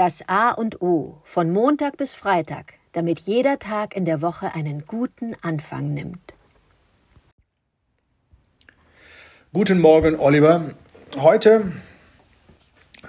Das 0.00 0.26
A 0.28 0.52
und 0.52 0.80
O 0.80 1.20
von 1.24 1.50
Montag 1.50 1.98
bis 1.98 2.14
Freitag, 2.14 2.78
damit 2.92 3.18
jeder 3.18 3.58
Tag 3.58 3.94
in 3.94 4.06
der 4.06 4.22
Woche 4.22 4.54
einen 4.54 4.86
guten 4.86 5.36
Anfang 5.42 5.92
nimmt. 5.92 6.32
Guten 9.52 9.78
Morgen, 9.78 10.18
Oliver. 10.18 10.70
Heute 11.16 11.72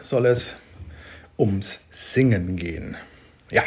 soll 0.02 0.26
es 0.26 0.58
ums 1.40 1.80
Singen 1.92 2.58
gehen. 2.58 2.98
Ja, 3.52 3.64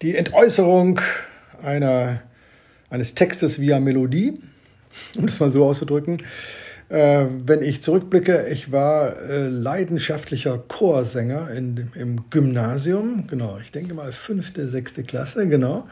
die 0.00 0.14
Entäußerung 0.14 1.00
einer, 1.64 2.22
eines 2.90 3.16
Textes 3.16 3.58
via 3.58 3.80
Melodie, 3.80 4.40
um 5.16 5.26
das 5.26 5.40
mal 5.40 5.50
so 5.50 5.64
auszudrücken. 5.64 6.22
Äh, 6.88 7.24
wenn 7.46 7.62
ich 7.62 7.82
zurückblicke, 7.82 8.46
ich 8.48 8.70
war 8.70 9.20
äh, 9.20 9.48
leidenschaftlicher 9.48 10.58
Chorsänger 10.58 11.50
in, 11.50 11.90
im 11.94 12.24
Gymnasium, 12.30 13.26
genau, 13.26 13.58
ich 13.60 13.72
denke 13.72 13.94
mal 13.94 14.12
fünfte, 14.12 14.68
sechste 14.68 15.02
Klasse, 15.02 15.48
genau. 15.48 15.88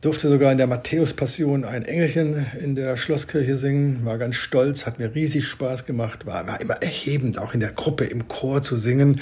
Durfte 0.00 0.28
sogar 0.28 0.52
in 0.52 0.58
der 0.58 0.68
Matthäus-Passion 0.68 1.64
ein 1.64 1.84
Engelchen 1.84 2.46
in 2.60 2.76
der 2.76 2.96
Schlosskirche 2.96 3.56
singen, 3.56 4.04
war 4.04 4.18
ganz 4.18 4.36
stolz, 4.36 4.86
hat 4.86 4.98
mir 5.00 5.14
riesig 5.14 5.46
Spaß 5.46 5.86
gemacht, 5.86 6.24
war, 6.24 6.46
war 6.46 6.60
immer 6.60 6.80
erhebend, 6.80 7.38
auch 7.38 7.52
in 7.52 7.60
der 7.60 7.72
Gruppe 7.72 8.04
im 8.04 8.28
Chor 8.28 8.62
zu 8.62 8.76
singen. 8.76 9.20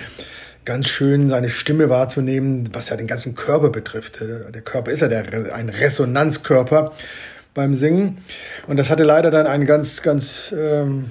Ganz 0.66 0.88
schön 0.88 1.30
seine 1.30 1.48
Stimme 1.48 1.88
wahrzunehmen, 1.88 2.68
was 2.74 2.90
ja 2.90 2.96
den 2.96 3.06
ganzen 3.06 3.34
Körper 3.34 3.70
betrifft. 3.70 4.20
Der 4.20 4.60
Körper 4.62 4.90
ist 4.90 5.00
ja 5.00 5.08
der, 5.08 5.54
ein 5.54 5.68
Resonanzkörper 5.68 6.92
beim 7.56 7.74
Singen. 7.74 8.18
Und 8.68 8.76
das 8.76 8.88
hatte 8.88 9.02
leider 9.02 9.32
dann 9.32 9.48
einen 9.48 9.66
ganz, 9.66 10.02
ganz 10.02 10.54
ähm, 10.56 11.10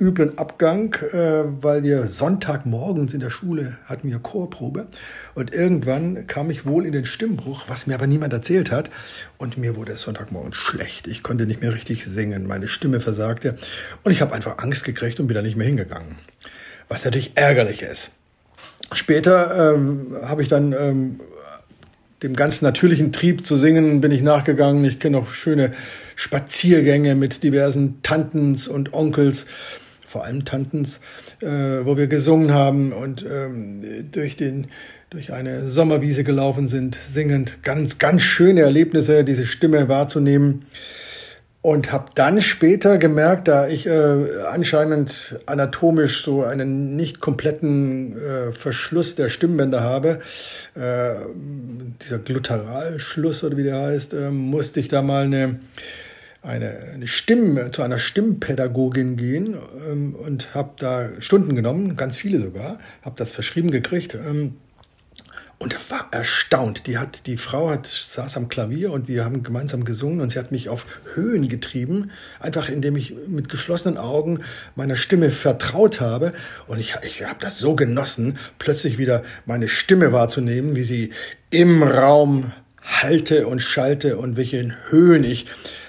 üblen 0.00 0.38
Abgang, 0.38 0.94
äh, 1.12 1.44
weil 1.62 1.84
wir 1.84 2.08
Sonntagmorgens 2.08 3.14
in 3.14 3.20
der 3.20 3.30
Schule 3.30 3.76
hatten 3.84 4.08
wir 4.08 4.18
Chorprobe. 4.18 4.86
Und 5.34 5.52
irgendwann 5.52 6.26
kam 6.26 6.50
ich 6.50 6.66
wohl 6.66 6.86
in 6.86 6.92
den 6.92 7.06
Stimmbruch, 7.06 7.64
was 7.68 7.86
mir 7.86 7.94
aber 7.94 8.06
niemand 8.06 8.32
erzählt 8.32 8.70
hat. 8.72 8.90
Und 9.38 9.58
mir 9.58 9.76
wurde 9.76 9.92
es 9.92 10.02
Sonntagmorgens 10.02 10.56
schlecht. 10.56 11.06
Ich 11.06 11.22
konnte 11.22 11.46
nicht 11.46 11.60
mehr 11.60 11.72
richtig 11.72 12.06
singen. 12.06 12.46
Meine 12.46 12.68
Stimme 12.68 13.00
versagte. 13.00 13.56
Und 14.02 14.12
ich 14.12 14.20
habe 14.20 14.34
einfach 14.34 14.58
Angst 14.58 14.84
gekriegt 14.84 15.20
und 15.20 15.28
bin 15.28 15.34
da 15.34 15.42
nicht 15.42 15.56
mehr 15.56 15.66
hingegangen. 15.66 16.16
Was 16.88 17.04
natürlich 17.04 17.32
ärgerlich 17.36 17.82
ist. 17.82 18.10
Später 18.92 19.74
ähm, 19.74 20.16
habe 20.22 20.42
ich 20.42 20.48
dann 20.48 20.72
ähm, 20.72 21.20
dem 22.22 22.34
ganz 22.34 22.62
natürlichen 22.62 23.12
Trieb 23.12 23.46
zu 23.46 23.56
singen 23.56 24.00
bin 24.00 24.10
ich 24.10 24.22
nachgegangen. 24.22 24.84
Ich 24.84 24.98
kenne 24.98 25.18
auch 25.18 25.32
schöne 25.32 25.72
Spaziergänge 26.14 27.14
mit 27.14 27.42
diversen 27.42 28.02
Tantens 28.02 28.68
und 28.68 28.94
Onkels, 28.94 29.46
vor 30.06 30.24
allem 30.24 30.44
Tantens, 30.44 31.00
äh, 31.40 31.46
wo 31.46 31.96
wir 31.96 32.06
gesungen 32.06 32.52
haben 32.52 32.92
und 32.92 33.24
ähm, 33.28 34.10
durch 34.12 34.36
den 34.36 34.68
durch 35.10 35.32
eine 35.32 35.68
Sommerwiese 35.70 36.24
gelaufen 36.24 36.66
sind, 36.66 36.98
singend. 37.06 37.62
Ganz, 37.62 37.98
ganz 37.98 38.22
schöne 38.22 38.62
Erlebnisse, 38.62 39.22
diese 39.22 39.46
Stimme 39.46 39.88
wahrzunehmen. 39.88 40.66
Und 41.66 41.90
habe 41.90 42.10
dann 42.14 42.42
später 42.42 42.96
gemerkt, 42.96 43.48
da 43.48 43.66
ich 43.66 43.88
äh, 43.88 43.90
anscheinend 44.48 45.34
anatomisch 45.46 46.22
so 46.22 46.44
einen 46.44 46.94
nicht 46.94 47.18
kompletten 47.18 48.16
äh, 48.16 48.52
Verschluss 48.52 49.16
der 49.16 49.30
Stimmbänder 49.30 49.80
habe, 49.80 50.20
äh, 50.76 51.16
dieser 52.02 52.20
Glutteralschluss 52.20 53.42
oder 53.42 53.56
wie 53.56 53.64
der 53.64 53.80
heißt, 53.80 54.14
äh, 54.14 54.30
musste 54.30 54.78
ich 54.78 54.86
da 54.86 55.02
mal 55.02 55.24
eine, 55.24 55.58
eine, 56.40 56.78
eine 56.94 57.08
Stimme, 57.08 57.72
zu 57.72 57.82
einer 57.82 57.98
Stimmpädagogin 57.98 59.16
gehen 59.16 59.56
ähm, 59.90 60.14
und 60.14 60.54
habe 60.54 60.70
da 60.78 61.08
Stunden 61.18 61.56
genommen, 61.56 61.96
ganz 61.96 62.16
viele 62.16 62.38
sogar, 62.38 62.78
habe 63.02 63.16
das 63.16 63.32
verschrieben 63.32 63.72
gekriegt. 63.72 64.14
Ähm, 64.14 64.54
und 65.58 65.90
war 65.90 66.08
erstaunt. 66.10 66.86
Die 66.86 66.98
hat, 66.98 67.26
die 67.26 67.36
Frau 67.36 67.70
hat, 67.70 67.86
saß 67.86 68.36
am 68.36 68.48
Klavier 68.48 68.92
und 68.92 69.08
wir 69.08 69.24
haben 69.24 69.42
gemeinsam 69.42 69.84
gesungen 69.84 70.20
und 70.20 70.32
sie 70.32 70.38
hat 70.38 70.52
mich 70.52 70.68
auf 70.68 70.84
Höhen 71.14 71.48
getrieben, 71.48 72.10
einfach 72.40 72.68
indem 72.68 72.96
ich 72.96 73.14
mit 73.26 73.48
geschlossenen 73.48 73.96
Augen 73.96 74.40
meiner 74.74 74.96
Stimme 74.96 75.30
vertraut 75.30 76.00
habe. 76.00 76.32
Und 76.66 76.78
ich, 76.78 76.94
ich 77.02 77.24
habe 77.24 77.40
das 77.40 77.58
so 77.58 77.74
genossen, 77.74 78.38
plötzlich 78.58 78.98
wieder 78.98 79.22
meine 79.46 79.68
Stimme 79.68 80.12
wahrzunehmen, 80.12 80.76
wie 80.76 80.84
sie 80.84 81.10
im 81.50 81.82
Raum 81.82 82.52
halte 82.82 83.46
und 83.46 83.60
schalte 83.60 84.18
und 84.18 84.36
welche 84.36 84.76
Höhen 84.90 85.24
ich 85.24 85.46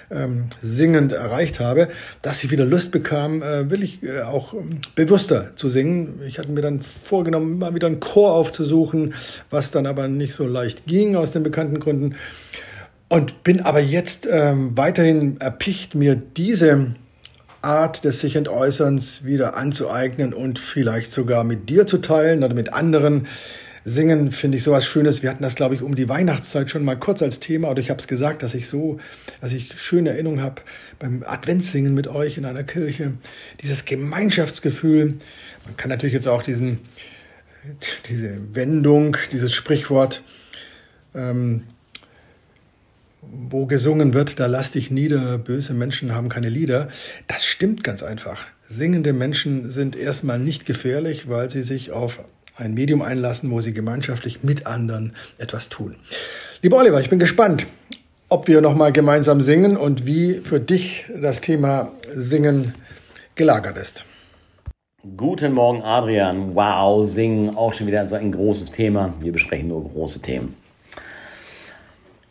ähm, 0.10 0.46
singend 0.62 1.12
erreicht 1.12 1.60
habe, 1.60 1.90
dass 2.22 2.44
ich 2.44 2.52
wieder 2.52 2.66
Lust 2.66 2.92
bekam, 2.92 3.42
äh, 3.42 3.70
will 3.70 3.84
ich 3.84 4.04
äh, 4.04 4.22
auch 4.22 4.54
ähm, 4.54 4.80
bewusster 4.96 5.56
zu 5.56 5.70
singen. 5.70 6.22
Ich 6.26 6.40
hatte 6.40 6.52
mir 6.52 6.62
dann 6.62 6.82
vorgenommen, 6.82 7.60
mal 7.60 7.76
wieder 7.76 7.88
einen 7.88 8.00
Chor 8.00 8.34
aufzusuchen, 8.34 9.14
was 9.50 9.72
dann 9.72 9.86
aber 9.86 10.08
nicht 10.08 10.34
so 10.34 10.46
leicht 10.46 10.86
ging 10.86 11.16
aus 11.16 11.32
den 11.32 11.44
bekannten 11.44 11.80
Gründen. 11.80 12.16
Und 13.10 13.44
bin 13.44 13.62
aber 13.62 13.80
jetzt 13.80 14.28
ähm, 14.30 14.76
weiterhin 14.76 15.40
erpicht, 15.40 15.96
mir 15.96 16.16
diese 16.16 16.96
Art 17.62 18.04
des 18.04 18.20
sich 18.20 18.36
Entäußerns 18.36 19.26
wieder 19.26 19.58
anzueignen 19.58 20.34
und 20.34 20.60
vielleicht 20.60 21.12
sogar 21.12 21.44
mit 21.44 21.70
dir 21.70 21.86
zu 21.86 21.98
teilen 21.98 22.44
oder 22.44 22.54
mit 22.54 22.74
anderen 22.74 23.28
Singen 23.90 24.34
finde 24.34 24.58
ich 24.58 24.66
sowas 24.66 24.86
Schönes. 24.86 25.24
Wir 25.24 25.30
hatten 25.30 25.44
das, 25.44 25.56
glaube 25.56 25.74
ich, 25.74 25.82
um 25.82 25.96
die 25.96 26.10
Weihnachtszeit 26.10 26.70
schon 26.70 26.84
mal 26.84 26.98
kurz 27.00 27.22
als 27.22 27.40
Thema. 27.40 27.70
Oder 27.70 27.80
ich 27.80 27.90
habe 27.90 28.02
es 28.02 28.08
gesagt, 28.10 28.44
dass 28.44 28.54
ich 28.54 28.68
so, 28.68 29.00
dass 29.40 29.54
ich 29.54 29.80
schöne 29.80 30.10
Erinnerungen 30.10 30.42
habe 30.42 30.62
beim 31.00 31.24
Adventssingen 31.26 31.94
mit 31.94 32.10
euch 32.10 32.38
in 32.38 32.44
einer 32.44 32.64
Kirche. 32.64 33.14
Dieses 33.62 33.86
Gemeinschaftsgefühl. 33.86 35.14
Man 35.64 35.78
kann 35.78 35.88
natürlich 35.88 36.14
jetzt 36.14 36.28
auch 36.28 36.44
diesen, 36.44 36.80
diese 38.10 38.54
Wendung, 38.54 39.16
dieses 39.32 39.54
Sprichwort, 39.54 40.22
ähm, 41.16 41.64
wo 43.22 43.68
gesungen 43.68 44.14
wird, 44.14 44.38
da 44.38 44.48
lass 44.48 44.72
dich 44.72 44.92
nieder, 44.92 45.38
böse 45.38 45.74
Menschen 45.74 46.14
haben 46.14 46.28
keine 46.28 46.50
Lieder. 46.50 46.90
Das 47.30 47.46
stimmt 47.46 47.86
ganz 47.86 48.04
einfach. 48.04 48.44
Singende 48.68 49.14
Menschen 49.14 49.70
sind 49.70 49.96
erstmal 49.96 50.40
nicht 50.40 50.66
gefährlich, 50.66 51.30
weil 51.30 51.50
sie 51.50 51.64
sich 51.64 51.92
auf 51.92 52.20
ein 52.58 52.74
Medium 52.74 53.02
einlassen, 53.02 53.52
wo 53.52 53.62
sie 53.62 53.74
gemeinschaftlich 53.74 54.44
mit 54.44 54.66
anderen 54.66 55.14
etwas 55.38 55.70
tun. 55.70 55.96
Lieber 56.62 56.78
Oliver, 56.78 57.00
ich 57.00 57.10
bin 57.10 57.20
gespannt, 57.20 57.66
ob 58.30 58.48
wir 58.48 58.62
nochmal 58.62 58.92
gemeinsam 58.92 59.42
singen 59.42 59.78
und 59.78 60.06
wie 60.06 60.36
für 60.36 60.60
dich 60.60 61.06
das 61.22 61.42
Thema 61.42 61.92
Singen 62.14 62.74
gelagert 63.36 63.78
ist. 63.78 64.06
Guten 65.16 65.54
Morgen, 65.54 65.84
Adrian. 65.84 66.56
Wow, 66.56 67.06
Singen, 67.06 67.56
auch 67.56 67.72
schon 67.72 67.88
wieder 67.88 68.06
so 68.08 68.16
ein 68.16 68.32
großes 68.32 68.72
Thema. 68.72 69.14
Wir 69.22 69.32
besprechen 69.32 69.70
nur 69.70 69.88
große 69.88 70.22
Themen. 70.22 70.56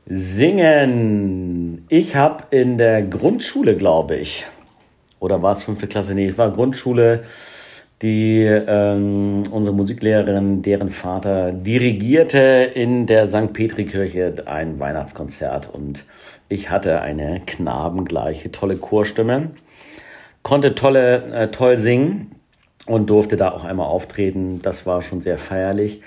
Singen. 0.07 1.85
Ich 1.89 2.17
habe 2.17 2.45
in 2.51 2.77
der 2.77 3.03
Grundschule, 3.03 3.77
glaube 3.77 4.17
ich, 4.17 4.45
oder 5.21 5.43
war 5.43 5.53
es 5.53 5.63
fünfte 5.63 5.87
Klasse? 5.87 6.15
Nee, 6.15 6.29
ich 6.29 6.39
war 6.39 6.53
Grundschule 6.53 7.25
die 8.03 8.43
ähm, 8.43 9.45
unsere 9.51 9.75
Musiklehrerin, 9.75 10.63
deren 10.63 10.91
Vater 10.91 11.53
dirigierte 11.53 12.71
in 12.75 13.07
der 13.07 13.27
St. 13.27 13.53
Petri-Kirche 13.53 14.35
ein 14.47 14.79
Weihnachtskonzert 14.79 15.73
und 15.73 16.05
ich 16.49 16.71
hatte 16.71 17.01
eine 17.01 17.41
knabengleiche 17.47 18.53
tolle 18.53 18.77
Chorstimme, 18.77 19.53
konnte 20.43 20.75
tolle, 20.75 21.25
äh, 21.33 21.49
toll 21.49 21.79
singen 21.79 22.33
und 22.85 23.09
durfte 23.09 23.37
da 23.37 23.53
auch 23.53 23.65
einmal 23.65 23.87
auftreten. 23.87 24.61
Das 24.63 24.85
war 24.85 25.01
schon 25.01 25.23
sehr 25.23 25.39
feierlich. 25.39 26.03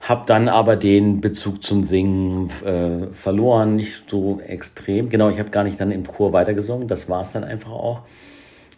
Hab 0.00 0.26
dann 0.26 0.48
aber 0.48 0.76
den 0.76 1.22
Bezug 1.22 1.62
zum 1.62 1.84
Singen 1.84 2.50
äh, 2.64 3.14
verloren, 3.14 3.76
nicht 3.76 4.04
so 4.10 4.40
extrem. 4.46 5.08
Genau, 5.08 5.30
ich 5.30 5.38
habe 5.38 5.48
gar 5.48 5.64
nicht 5.64 5.80
dann 5.80 5.92
im 5.92 6.04
Chor 6.04 6.34
weitergesungen. 6.34 6.88
Das 6.88 7.08
war 7.08 7.22
es 7.22 7.30
dann 7.30 7.44
einfach 7.44 7.70
auch. 7.70 8.02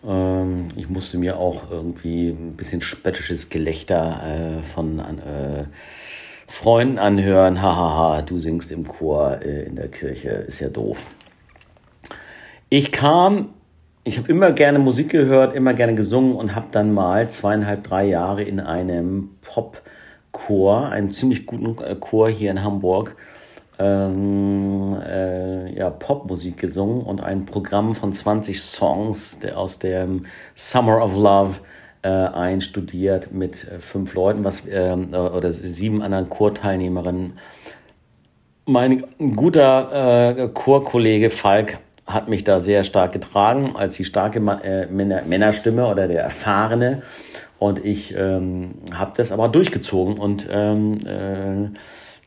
Ähm, 0.05 0.69
ich 0.77 0.89
musste 0.89 1.19
mir 1.19 1.39
auch 1.39 1.71
irgendwie 1.71 2.31
ein 2.31 2.57
bisschen 2.57 2.81
spöttisches 2.81 3.49
Gelächter 3.49 4.59
äh, 4.59 4.63
von 4.63 4.99
äh, 4.99 5.65
Freunden 6.47 6.99
anhören. 6.99 7.61
Hahaha, 7.61 8.23
du 8.23 8.39
singst 8.39 8.73
im 8.73 8.87
Chor 8.87 9.41
äh, 9.43 9.65
in 9.65 9.77
der 9.77 9.89
Kirche, 9.89 10.29
ist 10.29 10.61
ja 10.61 10.69
doof. 10.69 11.07
Ich 12.69 12.93
kam, 12.93 13.51
ich 14.05 14.19
habe 14.19 14.29
immer 14.29 14.53
gerne 14.53 14.79
Musik 14.79 15.11
gehört, 15.11 15.55
immer 15.55 15.75
gerne 15.75 15.95
gesungen 15.95 16.35
und 16.35 16.55
habe 16.55 16.67
dann 16.73 16.93
mal 16.93 17.29
zweieinhalb, 17.31 17.85
drei 17.85 18.07
Jahre 18.07 18.43
in 18.43 18.61
einem 18.61 19.31
Popchor, 19.43 20.91
einem 20.91 21.13
ziemlich 21.13 21.47
guten 21.47 21.83
äh, 21.83 21.95
Chor 21.97 22.29
hier 22.29 22.51
in 22.51 22.63
Hamburg, 22.63 23.17
ähm, 23.79 24.97
äh, 25.07 25.75
ja, 25.77 25.91
Popmusik 25.91 26.59
gesungen 26.59 27.03
und 27.03 27.21
ein 27.21 27.47
Programm 27.47 27.95
von 27.95 28.13
20 28.13 28.61
Songs 28.61 29.39
der, 29.39 29.59
aus 29.59 29.79
dem 29.79 30.27
Summer 30.55 31.05
of 31.05 31.15
Love 31.15 31.55
äh, 32.03 32.09
einstudiert 32.09 33.33
mit 33.33 33.67
äh, 33.69 33.79
fünf 33.79 34.15
Leuten 34.15 34.45
was, 34.45 34.63
ähm, 34.71 35.09
äh, 35.13 35.17
oder 35.17 35.53
sieben 35.53 36.03
anderen 36.03 36.31
Chorteilnehmerinnen. 36.31 37.39
Mein 38.65 39.05
guter 39.19 40.37
äh, 40.39 40.49
Chorkollege 40.49 41.31
Falk 41.31 41.79
hat 42.07 42.29
mich 42.29 42.45
da 42.45 42.61
sehr 42.61 42.85
stark 42.85 43.13
getragen 43.13 43.75
als 43.77 43.97
die 43.97 44.05
starke 44.05 44.39
äh, 44.39 44.87
Männer, 44.87 45.23
Männerstimme 45.27 45.87
oder 45.87 46.09
der 46.09 46.23
erfahrene 46.23 47.03
Und 47.59 47.85
ich 47.85 48.15
ähm, 48.17 48.77
habe 48.93 49.13
das 49.17 49.33
aber 49.33 49.49
durchgezogen 49.49 50.19
und 50.19 50.49
ähm, 50.51 50.99
äh, 51.07 51.79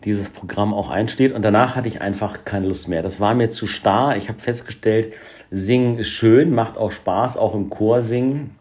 dieses 0.05 0.29
Programm 0.29 0.73
auch 0.73 0.89
einsteht. 0.89 1.33
Und 1.33 1.43
danach 1.43 1.75
hatte 1.75 1.87
ich 1.87 2.01
einfach 2.01 2.45
keine 2.45 2.67
Lust 2.67 2.87
mehr. 2.87 3.01
Das 3.01 3.19
war 3.19 3.33
mir 3.33 3.51
zu 3.51 3.67
starr. 3.67 4.17
Ich 4.17 4.29
habe 4.29 4.39
festgestellt, 4.39 5.13
Singen 5.51 5.97
ist 5.97 6.09
schön, 6.09 6.53
macht 6.53 6.77
auch 6.77 6.91
Spaß, 6.91 7.37
auch 7.37 7.55
im 7.55 7.69
Chor 7.69 8.01
singen. 8.01 8.55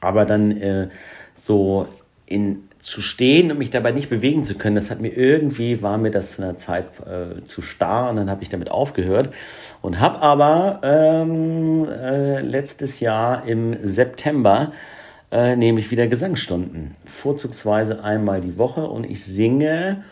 Aber 0.00 0.24
dann 0.24 0.50
äh, 0.60 0.88
so 1.34 1.86
in 2.26 2.68
zu 2.80 3.02
stehen 3.02 3.50
und 3.50 3.58
mich 3.58 3.70
dabei 3.70 3.90
nicht 3.90 4.08
bewegen 4.08 4.44
zu 4.44 4.54
können, 4.54 4.76
das 4.76 4.90
hat 4.90 5.00
mir 5.00 5.08
irgendwie, 5.08 5.82
war 5.82 5.98
mir 5.98 6.10
das 6.10 6.38
in 6.38 6.44
der 6.44 6.56
Zeit 6.56 6.86
äh, 7.00 7.44
zu 7.44 7.60
starr 7.60 8.08
und 8.08 8.16
dann 8.16 8.30
habe 8.30 8.42
ich 8.42 8.48
damit 8.50 8.70
aufgehört 8.70 9.30
und 9.82 9.98
habe 9.98 10.22
aber 10.22 10.80
ähm, 10.84 11.88
äh, 11.88 12.40
letztes 12.40 13.00
Jahr 13.00 13.44
im 13.46 13.76
September 13.82 14.72
äh, 15.32 15.56
nehme 15.56 15.80
ich 15.80 15.90
wieder 15.90 16.06
Gesangsstunden, 16.06 16.92
vorzugsweise 17.04 18.04
einmal 18.04 18.40
die 18.40 18.56
Woche 18.58 18.86
und 18.86 19.04
ich 19.04 19.24
singe, 19.24 20.04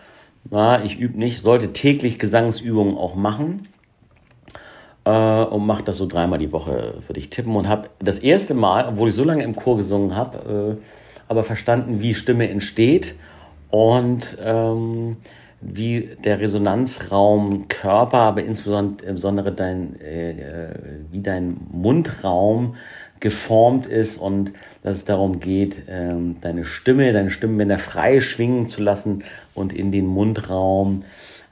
na, 0.51 0.85
ich 0.85 0.99
übe 0.99 1.19
nicht, 1.19 1.43
sollte 1.43 1.73
täglich 1.73 2.19
Gesangsübungen 2.19 2.97
auch 2.97 3.15
machen 3.15 3.69
äh, 5.05 5.45
und 5.45 5.67
mache 5.67 5.83
das 5.83 5.99
so 5.99 6.07
dreimal 6.07 6.39
die 6.39 6.53
Woche, 6.53 6.95
würde 7.07 7.19
ich 7.19 7.31
tippen 7.31 7.55
und 7.57 7.69
habe 7.69 7.89
das 7.99 8.19
erste 8.19 8.55
Mal, 8.55 8.87
obwohl 8.89 9.09
ich 9.09 9.15
so 9.15 9.25
lange 9.25 9.45
im 9.45 9.57
Chor 9.57 9.77
gesungen 9.77 10.15
habe, 10.15 10.77
äh, 10.79 10.83
aber 11.29 11.45
verstanden, 11.45 12.01
wie 12.01 12.15
Stimme 12.15 12.49
entsteht 12.49 13.15
und 13.71 14.37
ähm, 14.41 15.17
wie 15.61 16.11
der 16.25 16.39
Resonanzraum 16.39 17.67
Körper, 17.69 18.19
aber 18.19 18.45
insbesondere 18.45 19.53
dein, 19.53 20.01
äh, 20.01 20.71
wie 21.11 21.23
dein 21.23 21.57
Mundraum 21.73 22.77
geformt 23.21 23.87
ist 23.87 24.19
und 24.19 24.53
dass 24.83 24.99
es 24.99 25.05
darum 25.05 25.41
geht, 25.41 25.83
ähm, 25.89 26.37
deine 26.41 26.65
Stimme, 26.65 27.13
deine 27.13 27.31
Stimmbänder 27.31 27.79
frei 27.79 28.21
schwingen 28.21 28.69
zu 28.69 28.83
lassen 28.83 29.25
und 29.55 29.73
in 29.73 29.91
den 29.93 30.07
Mundraum 30.07 31.05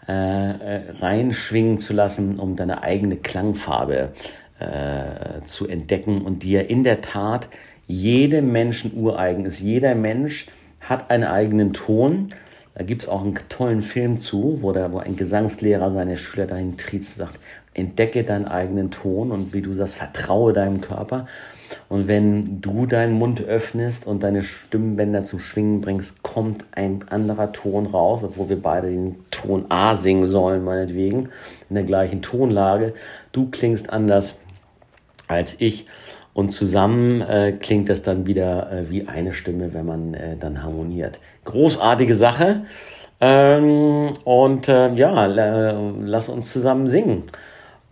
äh, 0.06 0.12
äh, 0.12 0.82
reinschwingen 1.00 1.78
zu 1.78 1.94
lassen, 1.94 2.38
um 2.38 2.56
deine 2.56 2.82
eigene 2.82 3.16
Klangfarbe 3.16 4.12
äh, 4.60 5.44
zu 5.46 5.66
entdecken 5.66 6.20
und 6.20 6.42
dir 6.42 6.68
in 6.68 6.84
der 6.84 7.00
Tat 7.00 7.48
jedem 7.86 8.52
Menschen 8.52 8.92
ureigen 8.94 9.46
ist. 9.46 9.60
Jeder 9.60 9.94
Mensch 9.94 10.46
hat 10.80 11.10
einen 11.10 11.24
eigenen 11.24 11.72
Ton. 11.72 12.28
Da 12.74 12.84
gibt 12.84 13.02
es 13.02 13.08
auch 13.08 13.22
einen 13.22 13.38
tollen 13.48 13.80
Film 13.80 14.20
zu, 14.20 14.58
wo, 14.60 14.72
der, 14.72 14.92
wo 14.92 14.98
ein 14.98 15.16
Gesangslehrer 15.16 15.90
seine 15.90 16.16
Schüler 16.18 16.46
dahin 16.46 16.76
triezt 16.76 17.18
und 17.18 17.26
sagt, 17.26 17.40
entdecke 17.74 18.22
deinen 18.22 18.46
eigenen 18.46 18.90
Ton 18.90 19.30
und 19.30 19.52
wie 19.52 19.62
du 19.62 19.74
sagst, 19.74 19.96
vertraue 19.96 20.52
deinem 20.52 20.80
Körper. 20.80 21.26
Und 21.88 22.08
wenn 22.08 22.60
du 22.60 22.86
deinen 22.86 23.14
Mund 23.14 23.42
öffnest 23.42 24.06
und 24.06 24.22
deine 24.22 24.42
Stimmbänder 24.42 25.24
zum 25.24 25.40
Schwingen 25.40 25.80
bringst, 25.80 26.22
kommt 26.22 26.64
ein 26.72 27.04
anderer 27.08 27.52
Ton 27.52 27.86
raus, 27.86 28.22
obwohl 28.22 28.48
wir 28.48 28.62
beide 28.62 28.90
den 28.90 29.16
Ton 29.30 29.66
A 29.70 29.96
singen 29.96 30.26
sollen, 30.26 30.64
meinetwegen, 30.64 31.30
in 31.68 31.74
der 31.74 31.84
gleichen 31.84 32.22
Tonlage. 32.22 32.94
Du 33.32 33.50
klingst 33.50 33.92
anders 33.92 34.36
als 35.26 35.56
ich. 35.58 35.86
Und 36.32 36.50
zusammen 36.50 37.20
äh, 37.20 37.52
klingt 37.52 37.88
das 37.88 38.02
dann 38.02 38.26
wieder 38.26 38.70
äh, 38.70 38.90
wie 38.90 39.06
eine 39.06 39.32
Stimme, 39.32 39.72
wenn 39.72 39.86
man 39.86 40.14
äh, 40.14 40.36
dann 40.36 40.62
harmoniert. 40.62 41.20
Großartige 41.44 42.14
Sache. 42.14 42.64
Ähm, 43.20 44.12
und 44.24 44.68
äh, 44.68 44.92
ja, 44.94 45.26
lass 45.26 46.28
uns 46.28 46.52
zusammen 46.52 46.88
singen. 46.88 47.24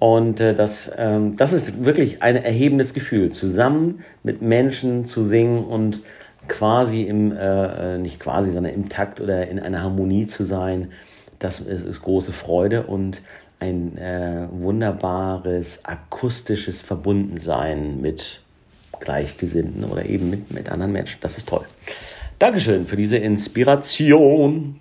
Und 0.02 0.40
äh, 0.40 0.52
das, 0.52 0.90
ähm, 0.98 1.36
das 1.36 1.52
ist 1.52 1.84
wirklich 1.84 2.24
ein 2.24 2.34
erhebendes 2.34 2.92
Gefühl, 2.92 3.30
zusammen 3.30 4.02
mit 4.24 4.42
Menschen 4.42 5.06
zu 5.06 5.22
singen 5.22 5.62
und 5.62 6.00
quasi 6.48 7.02
im, 7.02 7.30
äh, 7.30 7.94
äh 7.94 7.98
nicht 7.98 8.18
quasi, 8.18 8.50
sondern 8.50 8.74
im 8.74 8.88
Takt 8.88 9.20
oder 9.20 9.46
in 9.46 9.60
einer 9.60 9.80
Harmonie 9.80 10.26
zu 10.26 10.42
sein. 10.42 10.90
Das 11.38 11.60
ist, 11.60 11.86
ist 11.86 12.02
große 12.02 12.32
Freude 12.32 12.82
und 12.82 13.22
ein 13.60 13.96
äh, 13.96 14.48
wunderbares 14.50 15.84
akustisches 15.84 16.80
Verbundensein 16.80 18.00
mit 18.00 18.40
Gleichgesinnten 18.98 19.84
oder 19.84 20.06
eben 20.06 20.30
mit, 20.30 20.50
mit 20.50 20.68
anderen 20.68 20.90
Menschen. 20.90 21.18
Das 21.20 21.38
ist 21.38 21.48
toll. 21.48 21.64
Dankeschön 22.40 22.86
für 22.86 22.96
diese 22.96 23.18
Inspiration. 23.18 24.80